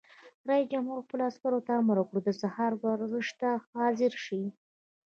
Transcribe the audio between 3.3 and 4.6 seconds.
ته حاضر شئ!